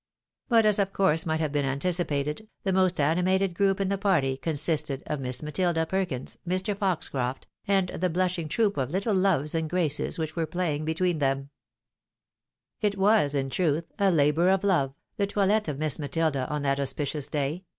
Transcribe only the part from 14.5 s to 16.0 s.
love, the toilet of Miss